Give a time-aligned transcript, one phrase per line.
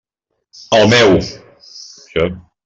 [0.77, 1.13] El meu.